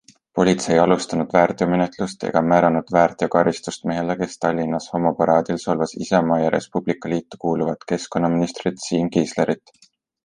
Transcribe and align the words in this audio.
Politsei 0.37 0.71
ei 0.75 0.79
alustanud 0.83 1.33
väärteomenetlust 1.35 2.25
ega 2.29 2.41
määranud 2.53 2.89
väärteokaristust 2.97 3.85
mehele, 3.91 4.15
kes 4.23 4.39
Tallinnas 4.45 4.87
homoparaadil 4.95 5.63
solvas 5.67 5.93
Isamaa 6.07 6.41
ja 6.45 6.49
Res 6.57 6.69
Publica 6.77 7.13
Liitu 7.15 7.43
kuuluvat 7.45 7.87
keskkonnaministrit 7.93 8.85
Siim 8.87 9.17
Kiislerit. 9.19 9.77